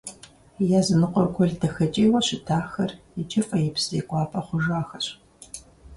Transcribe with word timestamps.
Языныкъуэ 0.79 1.25
гуэл 1.33 1.51
дахэкӀейуэ 1.61 2.19
щытахэр 2.25 2.91
иджы 3.19 3.41
фӀеипс 3.47 3.83
зекӀуапӀэ 3.89 4.41
хъужахэщ. 4.45 5.05